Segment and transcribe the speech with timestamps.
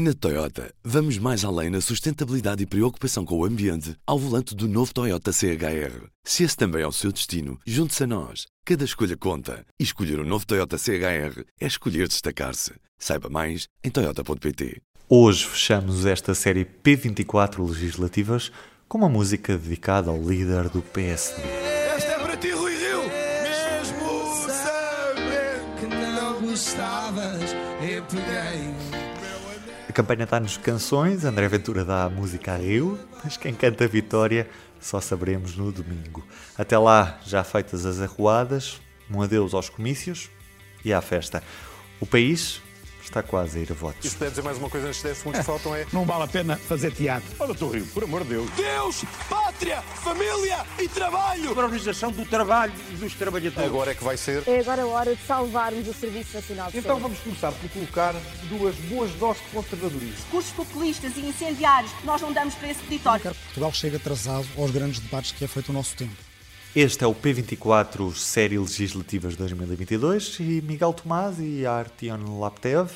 [0.00, 4.68] Na Toyota, vamos mais além na sustentabilidade e preocupação com o ambiente ao volante do
[4.68, 6.06] novo Toyota CHR.
[6.22, 8.46] Se esse também é o seu destino, junte-se a nós.
[8.64, 9.66] Cada escolha conta.
[9.76, 12.74] E escolher o um novo Toyota CHR é escolher destacar-se.
[12.96, 14.80] Saiba mais em Toyota.pt.
[15.08, 18.52] Hoje fechamos esta série P24 legislativas
[18.88, 21.77] com uma música dedicada ao líder do PSD.
[29.98, 34.48] Campanha dá-nos canções, André Ventura dá música a Rio, mas quem canta a vitória
[34.78, 36.24] só saberemos no domingo.
[36.56, 38.80] Até lá, já feitas as arruadas,
[39.10, 40.30] um adeus aos comícios
[40.84, 41.42] e à festa.
[41.98, 42.62] O país
[43.08, 44.04] está quase a ir a votos.
[44.04, 45.86] E se puder dizer mais uma coisa antes desse, muito que faltam é.
[45.92, 47.28] Não vale a pena fazer teatro.
[47.38, 47.74] Olha, Dr.
[47.76, 48.50] Rio, por amor de Deus.
[48.52, 51.52] Deus, pátria, família e trabalho!
[51.54, 53.68] Para a organização do trabalho e dos trabalhadores.
[53.68, 54.42] Agora é que vai ser.
[54.46, 57.02] É agora a hora de salvarmos o Serviço Nacional de Então Saúde.
[57.02, 58.14] vamos começar por colocar
[58.48, 60.14] duas boas doses de conservadorismo.
[60.16, 63.20] discursos populistas e incendiários, nós não damos para esse peditório.
[63.22, 66.27] quero que Portugal chegue atrasado aos grandes debates que é feito o nosso tempo.
[66.76, 72.90] Este é o P24 Série Legislativas 2022 e Miguel Tomás e Artion Laptev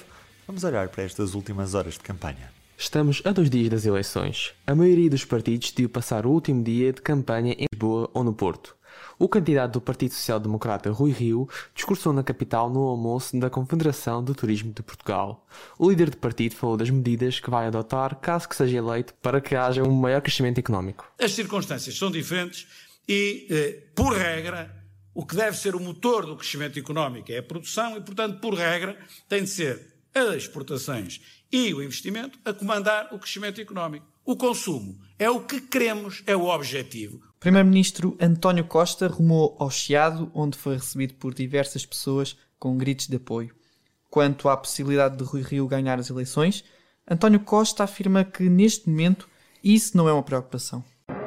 [0.46, 2.52] vamos olhar para estas últimas horas de campanha.
[2.76, 4.52] Estamos a dois dias das eleições.
[4.66, 8.34] A maioria dos partidos decidiu passar o último dia de campanha em Lisboa ou no
[8.34, 8.76] Porto.
[9.18, 14.22] O candidato do Partido Social Democrata, Rui Rio, discursou na capital no almoço da Confederação
[14.22, 15.46] do Turismo de Portugal.
[15.78, 19.40] O líder do partido falou das medidas que vai adotar caso que seja eleito para
[19.40, 21.10] que haja um maior crescimento económico.
[21.18, 22.66] As circunstâncias são diferentes
[23.08, 27.42] e, eh, por regra, o que deve ser o motor do crescimento económico é a
[27.42, 33.12] produção e, portanto, por regra, tem de ser as exportações e o investimento a comandar
[33.12, 34.06] o crescimento económico.
[34.24, 37.20] O consumo é o que queremos, é o objetivo.
[37.40, 43.16] Primeiro-Ministro António Costa rumou ao Chiado, onde foi recebido por diversas pessoas com gritos de
[43.16, 43.54] apoio.
[44.08, 46.64] Quanto à possibilidade de Rui Rio ganhar as eleições,
[47.10, 49.28] António Costa afirma que neste momento
[49.64, 50.84] isso não é uma preocupação.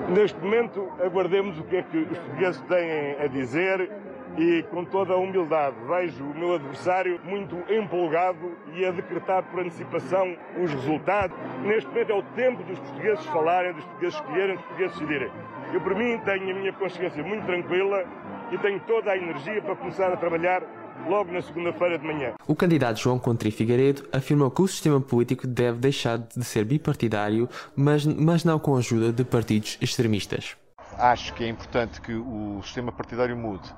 [0.09, 3.89] Neste momento, aguardemos o que é que os portugueses têm a dizer
[4.37, 9.61] e, com toda a humildade, vejo o meu adversário muito empolgado e a decretar por
[9.61, 11.35] antecipação os resultados.
[11.63, 15.31] Neste momento é o tempo dos portugueses falarem, dos portugueses escolherem, dos portugueses decidirem.
[15.73, 18.05] Eu, por mim, tenho a minha consciência muito tranquila
[18.51, 20.61] e tenho toda a energia para começar a trabalhar
[21.07, 22.33] logo na segunda-feira de manhã.
[22.47, 27.49] O candidato João Contri Figueiredo afirmou que o sistema político deve deixar de ser bipartidário,
[27.75, 30.55] mas, mas não com a ajuda de partidos extremistas.
[30.97, 33.69] Acho que é importante que o sistema partidário mude,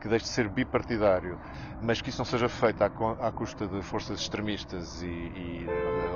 [0.00, 1.38] que deixe de ser bipartidário,
[1.80, 5.66] mas que isso não seja feito à, à custa de forças extremistas e, e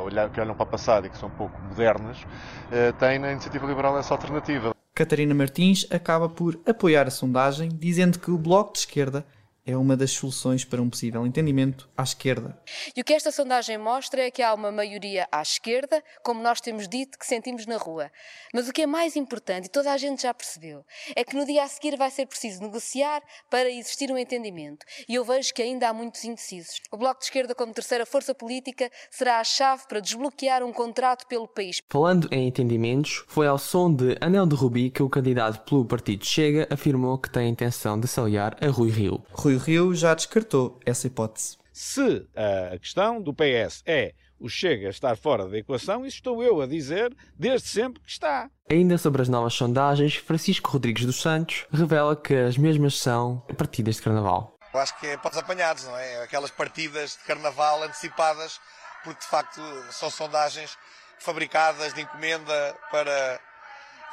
[0.05, 3.33] olhar, que olham para o passado e que são um pouco modernas, uh, tem na
[3.33, 4.75] Iniciativa Liberal essa alternativa.
[4.95, 9.25] Catarina Martins acaba por apoiar a sondagem, dizendo que o Bloco de Esquerda
[9.69, 12.59] é uma das soluções para um possível entendimento à esquerda.
[12.97, 16.59] E o que esta sondagem mostra é que há uma maioria à esquerda, como nós
[16.59, 18.11] temos dito que sentimos na rua.
[18.55, 21.45] Mas o que é mais importante, e toda a gente já percebeu, é que no
[21.45, 24.87] dia a seguir vai ser preciso negociar para existir um entendimento.
[25.07, 26.81] E eu vejo que ainda há muitos indecisos.
[26.91, 31.27] O Bloco de Esquerda, como terceira força política, será a chave para desbloquear um contrato
[31.27, 31.83] pelo país.
[31.91, 36.25] Falando em entendimentos, foi ao som de Anel de Rubi que o candidato pelo partido
[36.25, 39.23] Chega afirmou que tem a intenção de se aliar a Rui Rio.
[39.31, 41.57] Rui Rio já descartou essa hipótese.
[41.73, 42.27] Se
[42.73, 46.67] a questão do PS é o Chega estar fora da equação, isso estou eu a
[46.67, 48.49] dizer desde sempre que está.
[48.71, 53.97] Ainda sobre as novas sondagens, Francisco Rodrigues dos Santos revela que as mesmas são partidas
[53.97, 54.57] de carnaval.
[54.73, 56.23] Eu acho que é para os apanhados, não é?
[56.23, 58.61] Aquelas partidas de carnaval antecipadas,
[59.03, 60.77] porque de facto são sondagens
[61.19, 63.41] fabricadas de encomenda para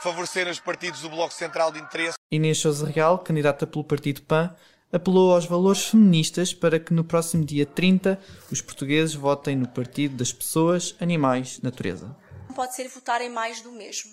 [0.02, 2.16] favorecer os partidos do Bloco Central de Interesse.
[2.32, 4.56] Inês Sousa Real, candidata pelo Partido PAN,
[4.96, 8.18] apelou aos valores feministas para que no próximo dia 30
[8.50, 12.16] os portugueses votem no Partido das Pessoas, Animais, Natureza.
[12.48, 14.10] Não pode ser votar em mais do mesmo.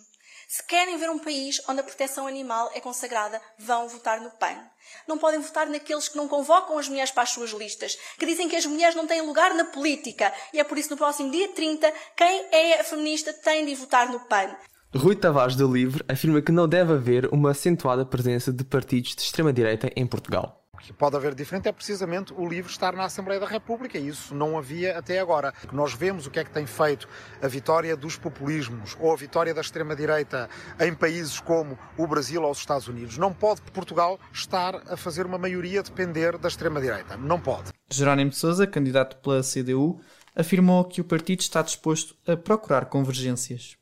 [0.48, 4.58] Se querem ver um país onde a proteção animal é consagrada, vão votar no PAN.
[5.06, 8.48] Não podem votar naqueles que não convocam as mulheres para as suas listas, que dizem
[8.48, 10.32] que as mulheres não têm lugar na política.
[10.52, 14.20] E é por isso no próximo dia 30, quem é feminista tem de votar no
[14.20, 14.54] PAN.
[14.94, 19.22] Rui Tavares do Livre afirma que não deve haver uma acentuada presença de partidos de
[19.22, 20.61] extrema-direita em Portugal.
[20.82, 24.08] O que pode haver diferente é precisamente o LIVRE estar na Assembleia da República e
[24.08, 25.54] isso não havia até agora.
[25.72, 27.08] Nós vemos o que é que tem feito
[27.40, 30.50] a vitória dos populismos ou a vitória da extrema-direita
[30.80, 33.16] em países como o Brasil ou os Estados Unidos.
[33.16, 37.16] Não pode Portugal estar a fazer uma maioria depender da extrema-direita.
[37.16, 37.70] Não pode.
[37.88, 40.00] Jerónimo de Sousa, candidato pela CDU,
[40.34, 43.76] afirmou que o partido está disposto a procurar convergências.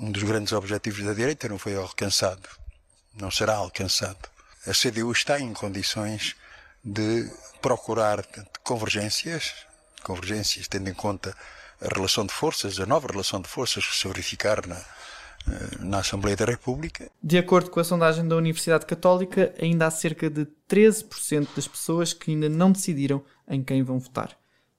[0.00, 2.48] Um dos grandes objetivos da direita não foi alcançado.
[3.14, 6.36] Não será alcançado a CDU está em condições
[6.84, 7.30] de
[7.60, 8.24] procurar
[8.62, 9.54] convergências,
[10.02, 11.34] convergências tendo em conta
[11.80, 14.80] a relação de forças, a nova relação de forças que se verificar na,
[15.80, 17.10] na Assembleia da República.
[17.22, 22.12] De acordo com a sondagem da Universidade Católica, ainda há cerca de 13% das pessoas
[22.12, 24.36] que ainda não decidiram em quem vão votar.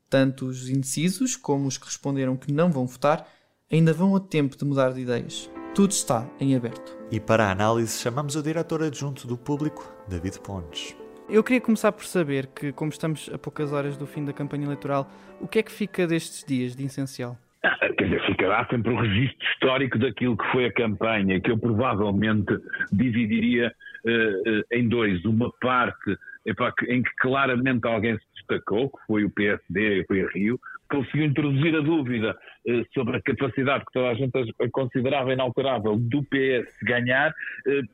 [0.10, 3.28] Tanto os indecisos como os que responderam que não vão votar
[3.72, 5.50] ainda vão a tempo de mudar de ideias.
[5.74, 6.98] Tudo está em aberto.
[7.10, 10.98] E para a análise chamamos o diretor adjunto do público, David Pontes.
[11.30, 14.66] Eu queria começar por saber que, como estamos a poucas horas do fim da campanha
[14.66, 15.10] eleitoral,
[15.40, 17.38] o que é que fica destes dias de essencial?
[17.64, 21.58] Ah, quer dizer, ficará sempre o registro histórico daquilo que foi a campanha, que eu
[21.58, 22.54] provavelmente
[22.92, 23.74] dividiria
[24.06, 25.24] uh, uh, em dois.
[25.24, 30.28] Uma parte epá, em que claramente alguém se destacou, que foi o PSD, foi a
[30.32, 30.60] Rio,
[30.92, 34.32] conseguiu introduzir a dúvida uh, sobre a capacidade que toda a gente
[34.72, 37.34] considerava inalterável do PS ganhar,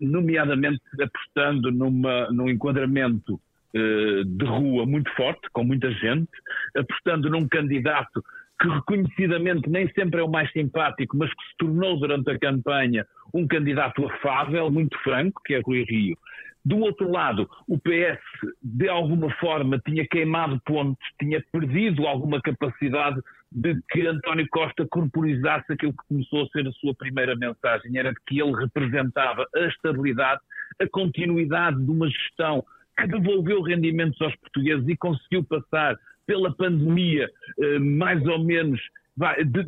[0.01, 3.39] nomeadamente apostando numa, num enquadramento
[3.73, 6.31] de rua muito forte, com muita gente,
[6.75, 8.23] apostando num candidato
[8.59, 13.05] que reconhecidamente nem sempre é o mais simpático, mas que se tornou durante a campanha
[13.33, 16.17] um candidato afável, muito franco, que é Rui Rio.
[16.67, 18.19] Do outro lado, o PS,
[18.61, 25.71] de alguma forma, tinha queimado pontos, tinha perdido alguma capacidade de que António Costa corporizasse
[25.71, 29.59] aquilo que começou a ser a sua primeira mensagem, era de que ele representava a
[29.61, 30.41] estabilidade,
[30.81, 32.61] a continuidade de uma gestão
[32.99, 37.29] que devolveu rendimentos aos portugueses e conseguiu passar pela pandemia
[37.61, 38.81] eh, mais ou menos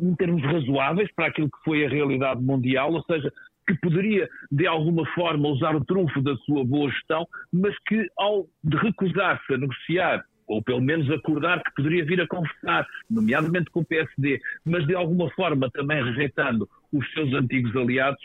[0.02, 3.32] em termos razoáveis para aquilo que foi a realidade mundial, ou seja,
[3.70, 8.46] que poderia de alguma forma usar o trunfo da sua boa gestão, mas que ao
[8.82, 13.84] recusar-se a negociar ou pelo menos acordar que poderia vir a conversar, nomeadamente com o
[13.84, 18.20] PSD, mas de alguma forma também rejeitando os seus antigos aliados,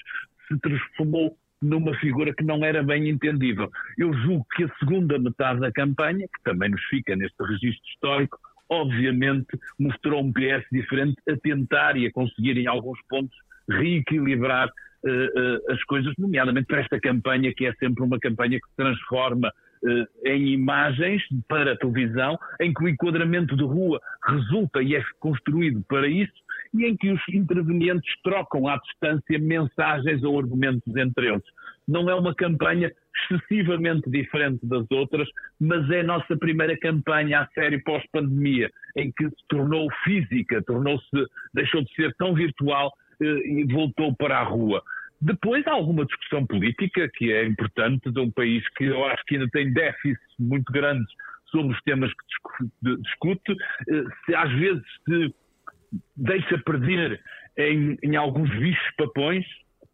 [0.47, 3.69] se transformou numa figura que não era bem entendível.
[3.95, 8.39] Eu julgo que a segunda metade da campanha, que também nos fica neste registro histórico,
[8.69, 9.47] obviamente
[9.77, 13.37] mostrou um PS diferente a tentar e a conseguir em alguns pontos
[13.69, 14.67] reequilibrar
[15.69, 19.51] as coisas, nomeadamente para esta campanha que é sempre uma campanha que se transforma
[19.83, 25.03] uh, em imagens para a televisão, em que o enquadramento de rua resulta e é
[25.19, 26.33] construído para isso,
[26.73, 31.43] e em que os intervenientes trocam à distância mensagens ou argumentos entre eles.
[31.87, 32.91] Não é uma campanha
[33.31, 35.27] excessivamente diferente das outras,
[35.59, 41.25] mas é a nossa primeira campanha a sério pós-pandemia, em que se tornou física, tornou-se,
[41.53, 42.91] deixou de ser tão virtual
[43.21, 44.83] eh, e voltou para a rua.
[45.21, 49.35] Depois há alguma discussão política que é importante de um país que eu acho que
[49.35, 51.11] ainda tem déficits muito grandes
[51.49, 53.51] sobre os temas que discute,
[53.89, 55.33] eh, se às vezes se
[56.15, 57.21] deixa perder
[57.57, 59.45] em, em alguns bichos papões,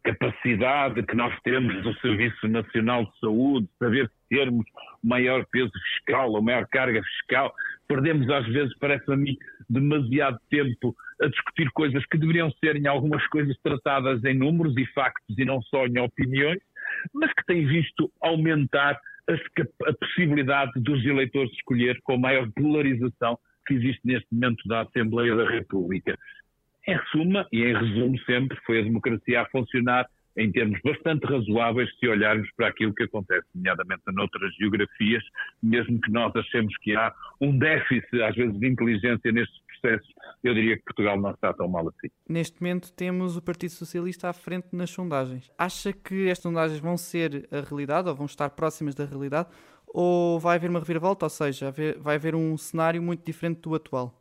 [0.02, 4.64] capacidade que nós temos do Serviço Nacional de Saúde, saber termos
[5.02, 7.54] maior peso fiscal ou maior carga fiscal,
[7.86, 9.36] perdemos às vezes, parece a mim,
[9.68, 14.86] demasiado tempo a discutir coisas que deveriam ser em algumas coisas tratadas em números e
[14.86, 16.60] factos e não só em opiniões,
[17.14, 23.74] mas que tem visto aumentar a, a possibilidade dos eleitores escolher com maior polarização que
[23.74, 26.18] existe neste momento da Assembleia da República.
[26.86, 30.06] Em suma, e em resumo sempre, foi a democracia a funcionar
[30.36, 35.22] em termos bastante razoáveis se olharmos para aquilo que acontece, nomeadamente noutras geografias,
[35.62, 40.08] mesmo que nós achemos que há um déficit, às vezes, de inteligência nestes processos,
[40.42, 42.08] eu diria que Portugal não está tão mal assim.
[42.26, 45.50] Neste momento temos o Partido Socialista à frente nas sondagens.
[45.58, 49.48] Acha que estas sondagens vão ser a realidade ou vão estar próximas da realidade?
[49.92, 54.18] ou vai haver uma reviravolta, ou seja, vai haver um cenário muito diferente do atual?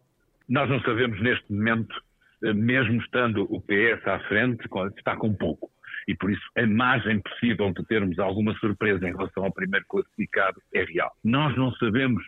[0.48, 1.96] Nós não sabemos neste momento,
[2.42, 4.66] mesmo estando o PS à frente,
[4.98, 5.70] está com pouco.
[6.08, 10.60] E por isso a margem possível de termos alguma surpresa em relação ao primeiro classificado
[10.74, 11.12] é real.
[11.24, 12.24] Nós não sabemos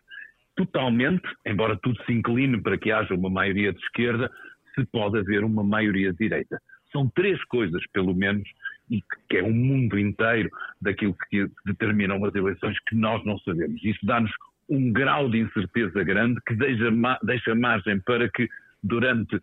[0.55, 4.29] totalmente, embora tudo se incline para que haja uma maioria de esquerda,
[4.75, 6.61] se pode haver uma maioria de direita.
[6.91, 8.47] São três coisas, pelo menos,
[8.89, 13.83] e que é um mundo inteiro daquilo que determinam as eleições que nós não sabemos.
[13.83, 14.31] Isso dá-nos
[14.69, 16.91] um grau de incerteza grande que deixa,
[17.23, 18.47] deixa margem para que
[18.83, 19.39] durante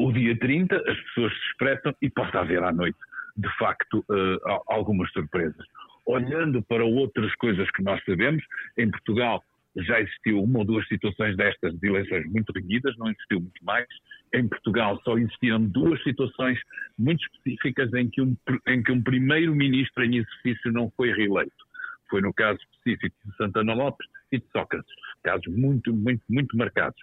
[0.00, 2.98] o dia 30 as pessoas se expressam e possa haver à noite,
[3.36, 5.66] de facto, uh, algumas surpresas.
[6.06, 8.42] Olhando para outras coisas que nós sabemos,
[8.78, 9.44] em Portugal
[9.76, 13.86] já existiu uma ou duas situações destas de eleições muito renhidas, não existiu muito mais.
[14.34, 16.58] Em Portugal só existiram duas situações
[16.98, 18.34] muito específicas em que um,
[18.66, 21.69] em que um primeiro-ministro em exercício não foi reeleito.
[22.10, 24.92] Foi no caso específico de Santana Lopes e de Sócrates.
[25.22, 27.00] Casos muito, muito, muito marcados.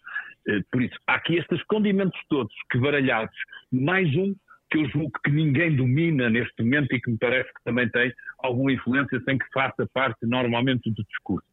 [0.48, 3.36] Eh, por isso, há aqui estes condimentos todos que baralhados,
[3.72, 4.36] mais um
[4.70, 8.14] que eu julgo que ninguém domina neste momento e que me parece que também tem
[8.40, 11.48] alguma influência sem que faça parte normalmente do discurso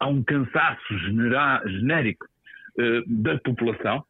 [0.00, 0.98] há um cansaço
[1.68, 4.04] genérico uh, da população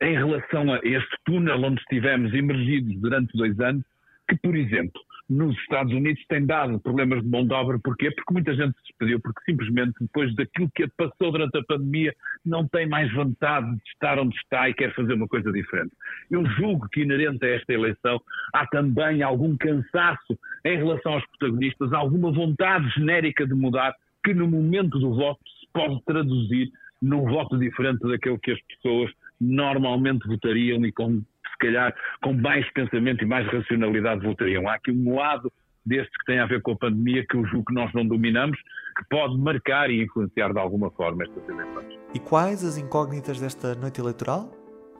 [0.00, 3.84] em relação a este túnel onde estivemos emergidos durante dois anos,
[4.28, 7.78] que, por exemplo, nos Estados Unidos tem dado problemas de mão de obra.
[7.78, 8.10] Porquê?
[8.10, 12.14] Porque muita gente se despediu, porque simplesmente depois daquilo que passou durante a pandemia
[12.44, 15.92] não tem mais vontade de estar onde está e quer fazer uma coisa diferente.
[16.30, 18.20] Eu julgo que inerente a esta eleição
[18.54, 24.48] há também algum cansaço em relação aos protagonistas, alguma vontade genérica de mudar que no
[24.48, 26.70] momento do voto se pode traduzir
[27.02, 31.22] num voto diferente daquele que as pessoas normalmente votariam e com
[31.56, 34.68] se calhar com mais pensamento e mais racionalidade votariam.
[34.68, 35.50] Há aqui um lado
[35.84, 38.58] deste que tem a ver com a pandemia que eu julgo que nós não dominamos,
[38.96, 41.98] que pode marcar e influenciar de alguma forma estas eleições.
[42.12, 44.50] E quais as incógnitas desta noite eleitoral?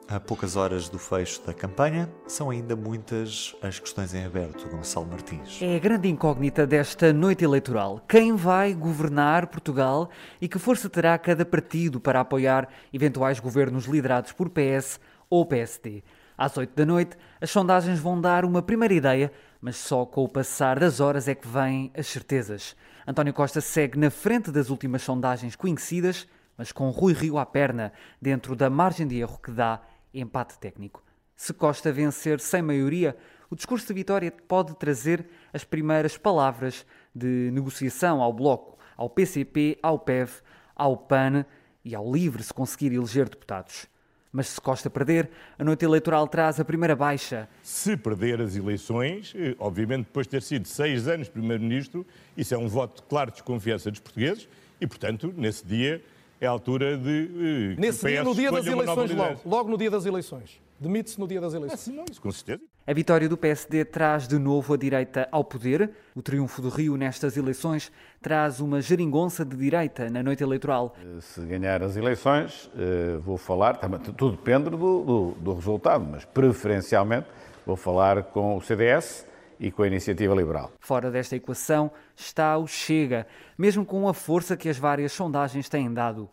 [0.09, 5.05] A poucas horas do fecho da campanha, são ainda muitas as questões em aberto, Gonçalo
[5.05, 5.61] Martins.
[5.61, 8.01] É a grande incógnita desta noite eleitoral.
[8.07, 10.09] Quem vai governar Portugal
[10.41, 14.97] e que força terá cada partido para apoiar eventuais governos liderados por PS
[15.29, 16.01] ou PSD?
[16.37, 20.29] Às 8 da noite, as sondagens vão dar uma primeira ideia, mas só com o
[20.29, 22.75] passar das horas é que vêm as certezas.
[23.07, 27.91] António Costa segue na frente das últimas sondagens conhecidas, mas com Rui Rio à perna,
[28.21, 29.81] dentro da margem de erro que dá
[30.13, 31.03] empate técnico.
[31.35, 33.17] Se Costa vencer sem maioria,
[33.49, 39.79] o discurso de vitória pode trazer as primeiras palavras de negociação ao Bloco, ao PCP,
[39.81, 40.29] ao PEV,
[40.75, 41.45] ao PAN
[41.83, 43.87] e ao LIVRE se conseguir eleger deputados.
[44.31, 47.47] Mas se Costa perder, a noite eleitoral traz a primeira baixa.
[47.63, 52.05] Se perder as eleições, eh, obviamente depois de ter sido seis anos Primeiro-Ministro,
[52.35, 54.47] isso é um voto de claro desconfiança dos portugueses
[54.79, 56.03] e, portanto, nesse dia
[56.39, 57.75] é a altura de.
[57.77, 60.61] Uh, Nesse dia, no dia das eleições, logo, logo no dia das eleições.
[60.79, 61.87] Demite-se no dia das eleições.
[61.87, 62.61] É, não, isso com certeza.
[62.89, 65.91] A vitória do PSD traz de novo a direita ao poder.
[66.15, 67.91] O triunfo do Rio nestas eleições
[68.21, 70.95] traz uma geringonça de direita na noite eleitoral.
[70.97, 73.73] Eh, se ganhar as eleições, eh, vou falar,
[74.15, 77.27] tudo depende do, do, do resultado, mas preferencialmente
[77.65, 79.27] vou falar com o CDS
[79.59, 80.71] e com a iniciativa liberal.
[80.79, 83.27] Fora desta equação está o Chega,
[83.57, 86.29] mesmo com a força que as várias sondagens têm dado.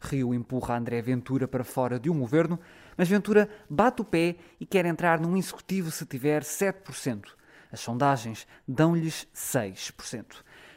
[0.00, 2.58] Rio empurra André Ventura para fora de um governo,
[2.98, 7.24] mas Ventura bate o pé e quer entrar num executivo se tiver 7%.
[7.70, 10.24] As sondagens dão-lhes 6%.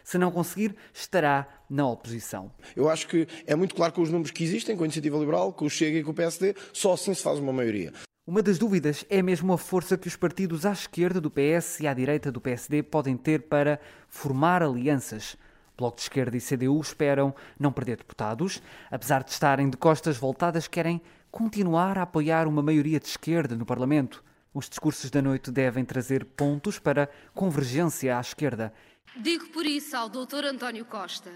[0.04, 2.52] Se não conseguir, estará na oposição.
[2.76, 5.54] Eu acho que é muito claro com os números que existem, com a Iniciativa Liberal,
[5.54, 7.94] com o Chega e com o PSD, só assim se faz uma maioria.
[8.28, 11.88] Uma das dúvidas é mesmo a força que os partidos à esquerda do PS e
[11.88, 15.36] à direita do PSD podem ter para formar alianças.
[15.78, 18.62] Bloco de Esquerda e CDU esperam não perder deputados.
[18.92, 21.02] Apesar de estarem de costas voltadas, querem
[21.32, 24.24] continuar a apoiar uma maioria de esquerda no Parlamento.
[24.54, 28.74] Os discursos da noite devem trazer pontos para convergência à esquerda.
[29.16, 30.46] Digo por isso ao Dr.
[30.46, 31.32] António Costa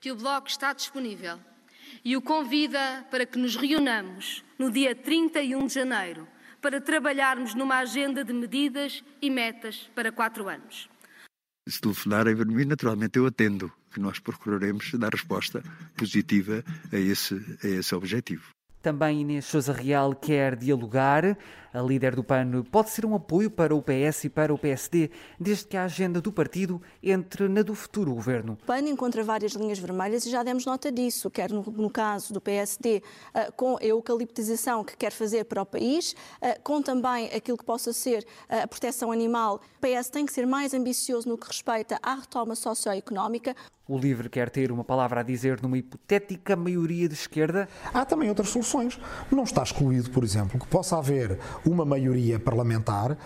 [0.00, 1.38] que o Bloco está disponível
[2.04, 6.28] e o convida para que nos reunamos no dia 31 de janeiro
[6.60, 10.88] para trabalharmos numa agenda de medidas e metas para quatro anos.
[11.68, 15.62] Se telefonarem para mim, naturalmente eu atendo, que nós procuraremos dar resposta
[15.96, 16.62] positiva
[16.92, 18.53] a esse, a esse objetivo.
[18.84, 21.38] Também Inês Sousa Real quer dialogar.
[21.74, 25.10] A líder do PAN pode ser um apoio para o PS e para o PSD,
[25.40, 28.56] desde que a agenda do partido entre na do futuro governo.
[28.62, 32.32] O PAN encontra várias linhas vermelhas e já demos nota disso, quer no, no caso
[32.32, 33.02] do PSD,
[33.34, 37.64] uh, com a eucaliptização que quer fazer para o país, uh, com também aquilo que
[37.64, 39.60] possa ser uh, a proteção animal.
[39.76, 43.56] O PS tem que ser mais ambicioso no que respeita à retoma socioeconómica.
[43.86, 47.68] O LIVRE quer ter uma palavra a dizer numa hipotética maioria de esquerda.
[47.92, 48.98] Há também outras soluções.
[49.30, 53.16] Não está excluído, por exemplo, que possa haver uma maioria parlamentar uh,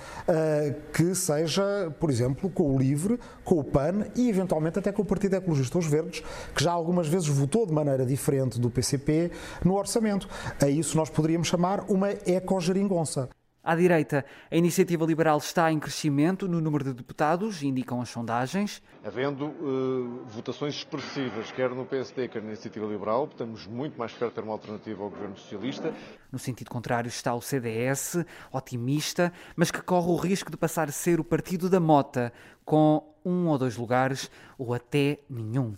[0.92, 5.04] que seja, por exemplo, com o LIVRE, com o PAN e eventualmente até com o
[5.04, 6.22] Partido Ecologista Os Verdes,
[6.54, 9.30] que já algumas vezes votou de maneira diferente do PCP
[9.64, 10.28] no orçamento.
[10.60, 13.28] A isso nós poderíamos chamar uma ecogeringonça.
[13.68, 18.82] À direita, a iniciativa liberal está em crescimento no número de deputados, indicam as sondagens.
[19.04, 24.30] Havendo uh, votações expressivas, quer no PSD, quer na iniciativa liberal, estamos muito mais perto
[24.30, 25.92] de ter uma alternativa ao governo socialista.
[26.32, 30.92] No sentido contrário está o CDS, otimista, mas que corre o risco de passar a
[30.92, 32.32] ser o partido da mota,
[32.64, 35.76] com um ou dois lugares, ou até nenhum.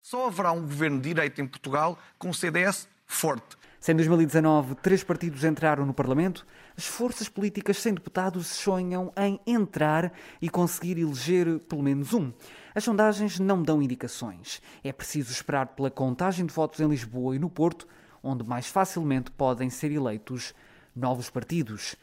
[0.00, 3.56] Só haverá um governo de direita em Portugal com o CDS forte.
[3.86, 6.44] Se em 2019 três partidos entraram no Parlamento,
[6.76, 10.12] as forças políticas sem deputados sonham em entrar
[10.42, 12.32] e conseguir eleger pelo menos um.
[12.74, 14.60] As sondagens não dão indicações.
[14.82, 17.86] É preciso esperar pela contagem de votos em Lisboa e no Porto,
[18.20, 20.52] onde mais facilmente podem ser eleitos
[20.92, 21.94] novos partidos.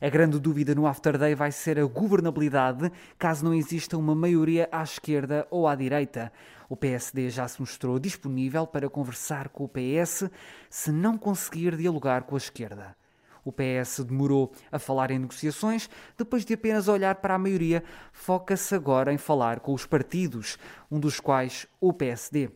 [0.00, 4.68] A grande dúvida no After Day vai ser a governabilidade, caso não exista uma maioria
[4.70, 6.32] à esquerda ou à direita.
[6.72, 10.30] O PSD já se mostrou disponível para conversar com o PS
[10.70, 12.96] se não conseguir dialogar com a esquerda.
[13.44, 18.74] O PS demorou a falar em negociações, depois de apenas olhar para a maioria, foca-se
[18.74, 20.56] agora em falar com os partidos,
[20.90, 22.48] um dos quais o PSD.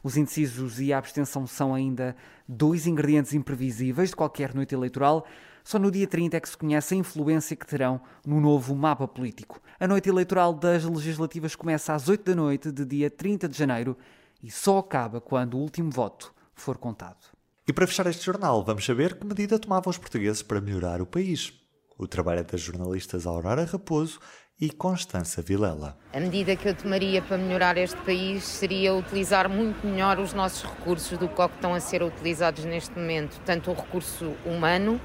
[0.00, 2.14] Os indecisos e a abstenção são ainda
[2.46, 5.26] dois ingredientes imprevisíveis de qualquer noite eleitoral.
[5.66, 9.08] Só no dia 30 é que se conhece a influência que terão no novo mapa
[9.08, 9.60] político.
[9.80, 13.98] A noite eleitoral das legislativas começa às 8 da noite de dia 30 de janeiro
[14.40, 17.18] e só acaba quando o último voto for contado.
[17.66, 21.06] E para fechar este jornal, vamos saber que medida tomavam os portugueses para melhorar o
[21.06, 21.52] país.
[21.98, 24.20] O trabalho é das jornalistas Aurora Raposo
[24.60, 25.98] e Constança Vilela.
[26.12, 30.62] A medida que eu tomaria para melhorar este país seria utilizar muito melhor os nossos
[30.62, 35.00] recursos do que estão a ser utilizados neste momento, tanto o recurso humano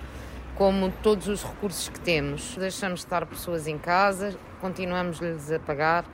[0.55, 2.55] como todos os recursos que temos.
[2.57, 6.05] Deixamos de estar pessoas em casa, continuamos-lhes a pagar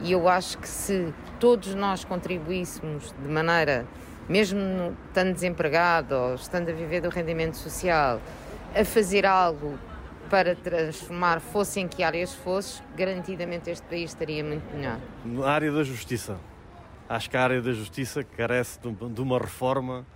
[0.00, 3.86] e eu acho que se todos nós contribuíssemos de maneira
[4.28, 8.20] mesmo estando desempregado ou estando a viver do rendimento social,
[8.74, 9.78] a fazer algo
[10.28, 14.98] para transformar, fosse em que áreas fosse, garantidamente este país estaria muito melhor.
[15.24, 16.38] Na área da justiça.
[17.08, 20.06] Acho que a área da justiça carece de uma reforma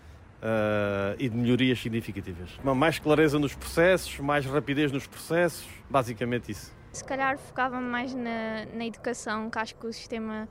[0.43, 2.51] uh, e de melhorias significativas.
[2.63, 6.73] Mais clareza nos processos, mais rapidez nos processos, basicamente isso.
[6.93, 10.47] Se calhar focava mais na, na educação, que acho que o sistema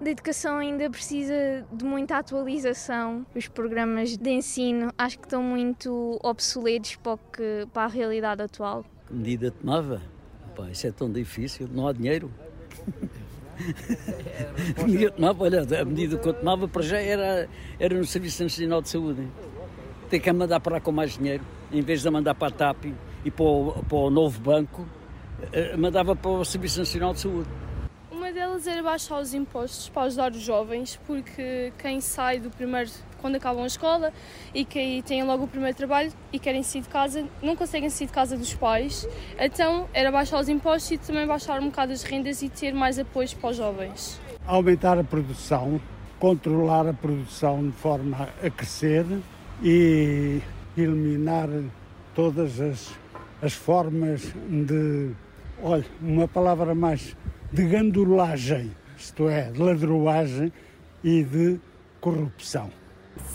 [0.00, 3.24] da educação ainda precisa de muita atualização.
[3.34, 8.84] Os programas de ensino acho que estão muito obsoletos para, que, para a realidade atual.
[9.06, 10.02] Que medida tomava?
[10.54, 12.30] Pá, isso é tão difícil, não há dinheiro.
[14.76, 17.48] a medida tomava, olha, a medida que eu tomava para já era,
[17.78, 19.28] era no Serviço Nacional de Saúde.
[20.08, 22.86] Tem que mandar para lá com mais dinheiro, em vez de mandar para a TAP
[23.24, 24.86] e para o, para o novo banco,
[25.52, 27.48] eh, mandava para o Serviço Nacional de Saúde.
[28.30, 32.88] Uma delas era baixar os impostos para ajudar os jovens, porque quem sai do primeiro,
[33.20, 34.12] quando acabam a escola
[34.54, 38.06] e que têm logo o primeiro trabalho e querem sair de casa, não conseguem sair
[38.06, 39.08] de casa dos pais.
[39.36, 43.00] Então era baixar os impostos e também baixar um bocado as rendas e ter mais
[43.00, 44.20] apoios para os jovens.
[44.46, 45.80] Aumentar a produção,
[46.20, 49.06] controlar a produção de forma a crescer
[49.60, 50.40] e
[50.76, 51.48] eliminar
[52.14, 52.92] todas as,
[53.42, 55.10] as formas de.
[55.60, 57.16] Olha, uma palavra mais
[57.52, 60.52] de gandulagem, isto é, de ladroagem
[61.02, 61.60] e de
[62.00, 62.70] corrupção.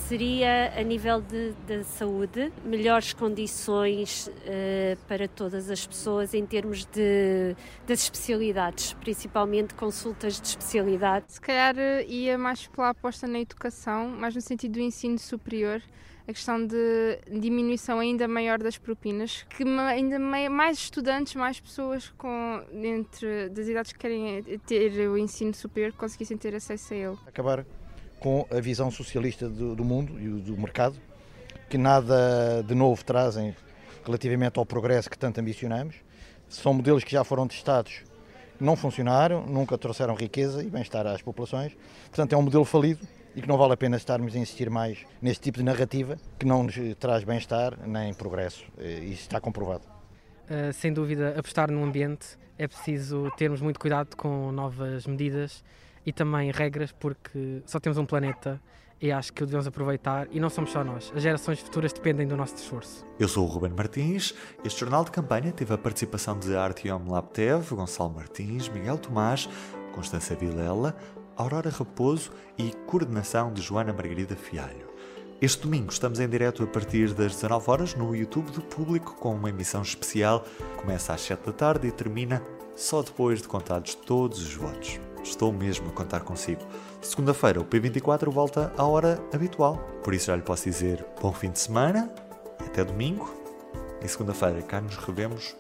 [0.08, 6.86] Seria a nível de, de saúde, melhores condições uh, para todas as pessoas em termos
[6.86, 11.26] de, das especialidades, principalmente consultas de especialidade.
[11.34, 15.82] Se calhar eh, ia mais pela aposta na educação, mais no sentido do ensino superior,
[16.28, 22.64] a questão de diminuição ainda maior das propinas, que ainda mais estudantes, mais pessoas com
[22.74, 27.18] entre das idades que querem ter o ensino superior conseguissem ter acesso a ele.
[27.28, 27.66] Acabar
[28.20, 30.98] com a visão socialista do, do mundo e do mercado,
[31.70, 33.56] que nada de novo trazem
[34.04, 35.96] relativamente ao progresso que tanto ambicionamos.
[36.50, 38.04] São modelos que já foram testados,
[38.60, 41.76] não funcionaram, nunca trouxeram riqueza e bem-estar às populações.
[42.06, 43.06] Portanto, é um modelo falido
[43.36, 46.46] e que não vale a pena estarmos a insistir mais neste tipo de narrativa que
[46.46, 48.64] não nos traz bem-estar nem progresso.
[48.80, 49.84] Isso está comprovado.
[50.50, 55.64] Uh, sem dúvida, apostar no ambiente é preciso termos muito cuidado com novas medidas
[56.06, 58.62] e também regras, porque só temos um planeta
[59.02, 61.12] e acho que o devemos aproveitar e não somos só nós.
[61.16, 63.06] As gerações futuras dependem do nosso esforço.
[63.20, 64.34] Eu sou o Ruben Martins.
[64.64, 69.50] Este jornal de campanha teve a participação de Artyom Laptev, Gonçalo Martins, Miguel Tomás,
[69.94, 70.96] Constança Vilela,
[71.38, 74.88] Aurora Raposo e coordenação de Joana Margarida Fialho.
[75.42, 79.36] Este domingo estamos em direto a partir das 19 horas no YouTube do Público com
[79.36, 80.46] uma emissão especial.
[80.78, 82.42] Começa às 7 da tarde e termina
[82.74, 85.00] só depois de contados todos os votos.
[85.22, 86.62] Estou mesmo a contar consigo.
[87.02, 89.78] Segunda-feira o P24 volta à hora habitual.
[90.04, 92.10] Por isso já lhe posso dizer bom fim de semana,
[92.60, 93.30] até domingo.
[94.02, 95.56] E segunda-feira cá nos revemos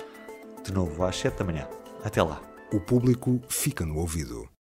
[0.64, 1.68] de novo às 7 da manhã.
[2.04, 2.42] Até lá.
[2.72, 4.55] O público fica no ouvido.